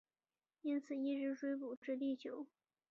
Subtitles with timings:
[0.63, 2.47] 因此一直追捕至地球。